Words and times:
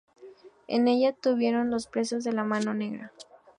En 0.67 0.87
ella 0.87 1.09
estuvieron 1.09 1.69
los 1.69 1.85
presos 1.85 2.23
de 2.23 2.31
la 2.31 2.43
Mano 2.43 2.73
Negra. 2.73 3.13